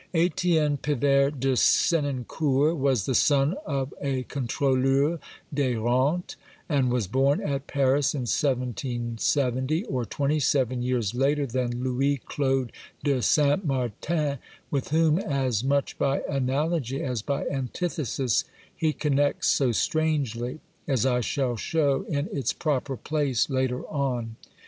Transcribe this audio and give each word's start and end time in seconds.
Etienne 0.15 0.77
Pivert 0.77 1.39
de 1.39 1.55
Senancour 1.55 2.73
was 2.75 3.05
the 3.05 3.13
son 3.13 3.53
of 3.67 3.93
a 4.01 4.23
Controleur 4.23 5.17
f 5.19 5.19
des 5.53 5.75
Rentes^ 5.75 6.37
and 6.67 6.91
was 6.91 7.05
born 7.05 7.39
at 7.39 7.67
Paris 7.67 8.15
in 8.15 8.21
1770, 8.21 9.83
or 9.85 10.03
twenty 10.03 10.39
seven' 10.39 10.81
years 10.81 11.13
later 11.13 11.45
than 11.45 11.83
Louis 11.83 12.17
Claude 12.17 12.71
de 13.03 13.21
Saint 13.21 13.63
Martin, 13.63 14.39
with 14.71 14.87
whom, 14.87 15.19
as 15.19 15.63
much 15.63 15.95
by 15.99 16.23
analogy 16.27 17.03
as 17.03 17.21
by 17.21 17.45
antithesis, 17.45 18.43
he 18.75 18.93
connects 18.93 19.49
so 19.49 19.71
strangely, 19.71 20.61
as 20.87 21.05
I 21.05 21.21
shall 21.21 21.55
show 21.55 22.05
in 22.09 22.27
its 22.31 22.53
proper 22.53 22.97
place 22.97 23.51
later 23.51 23.83
on. 23.85 24.35